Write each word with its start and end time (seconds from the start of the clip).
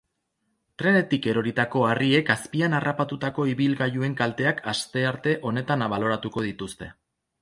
Trenetik 0.81 1.25
eroritako 1.33 1.83
harriek 1.89 2.31
azpian 2.35 2.77
harrapatutako 2.77 3.45
ibilgailuen 3.51 4.19
kalteak 4.23 4.65
astearte 4.73 5.37
honetan 5.51 5.89
baloratuko 5.97 6.49
dituzte. 6.49 6.91